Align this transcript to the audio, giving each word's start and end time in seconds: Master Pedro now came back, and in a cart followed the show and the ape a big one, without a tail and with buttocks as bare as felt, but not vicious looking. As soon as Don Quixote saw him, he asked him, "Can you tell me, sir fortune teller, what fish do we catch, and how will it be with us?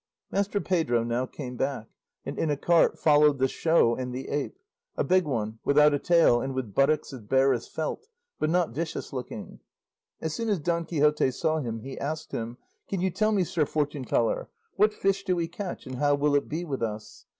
Master 0.31 0.59
Pedro 0.59 1.03
now 1.03 1.27
came 1.27 1.55
back, 1.57 1.85
and 2.25 2.39
in 2.39 2.49
a 2.49 2.57
cart 2.57 2.97
followed 2.97 3.37
the 3.37 3.47
show 3.47 3.93
and 3.93 4.11
the 4.11 4.29
ape 4.29 4.57
a 4.97 5.03
big 5.03 5.25
one, 5.25 5.59
without 5.63 5.93
a 5.93 5.99
tail 5.99 6.41
and 6.41 6.55
with 6.55 6.73
buttocks 6.73 7.13
as 7.13 7.21
bare 7.21 7.53
as 7.53 7.67
felt, 7.67 8.07
but 8.39 8.49
not 8.49 8.71
vicious 8.73 9.13
looking. 9.13 9.59
As 10.19 10.33
soon 10.33 10.49
as 10.49 10.57
Don 10.57 10.85
Quixote 10.85 11.29
saw 11.29 11.59
him, 11.59 11.81
he 11.81 11.99
asked 11.99 12.31
him, 12.31 12.57
"Can 12.87 12.99
you 12.99 13.11
tell 13.11 13.31
me, 13.31 13.43
sir 13.43 13.63
fortune 13.63 14.03
teller, 14.05 14.49
what 14.75 14.91
fish 14.91 15.23
do 15.23 15.35
we 15.35 15.47
catch, 15.47 15.85
and 15.85 15.97
how 15.97 16.15
will 16.15 16.33
it 16.33 16.49
be 16.49 16.65
with 16.65 16.81
us? 16.81 17.27